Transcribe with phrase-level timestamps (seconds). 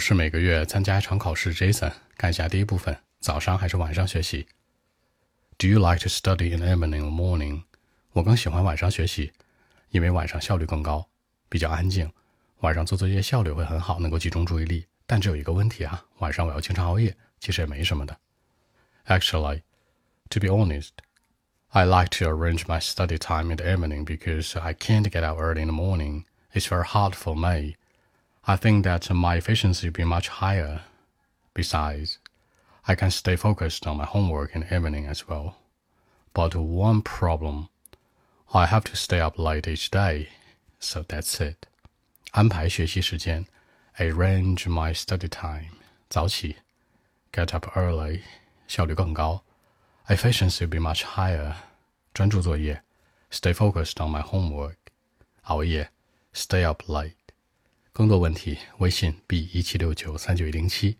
[0.00, 1.54] 是每个月参加一场考试。
[1.54, 4.48] Jason，看一下第一部分，早上还是晚上学习？
[5.58, 7.64] Do you like to study in the evening or morning？
[8.12, 9.32] 我更喜欢晚上学习，
[9.90, 11.06] 因为晚上效率更高，
[11.50, 12.10] 比较安静。
[12.60, 14.86] 晚上做作业效率会很好，能够集中注意力。
[15.06, 18.16] 但只有一个问题啊，晚上我要经常熬夜，其实也没什么的。
[19.06, 19.62] Actually,
[20.30, 20.90] to be honest,
[21.68, 25.38] I like to arrange my study time in the evening because I can't get out
[25.38, 26.24] early in the morning.
[26.52, 27.74] It's very hard for me.
[28.47, 30.81] I think that my efficiency will be much higher.
[31.53, 32.19] Besides,
[32.87, 35.55] I can stay focused on my homework in the evening as well.
[36.33, 37.69] But one problem,
[38.53, 40.29] I have to stay up late each day,
[40.79, 41.67] so that's it.
[42.31, 43.45] 安排学习时间，
[43.97, 45.71] arrange my study time，
[46.09, 46.57] 早起，
[47.31, 48.21] get up early，
[48.67, 49.41] 效率更高，
[50.07, 51.55] efficiency will be much higher，
[52.13, 52.83] 专注作业，
[53.31, 54.75] stay focused on my homework，
[55.43, 55.89] 熬夜，
[56.33, 57.18] stay up late。
[58.00, 60.96] 更多问题，微信 b 一七六九三九一零七。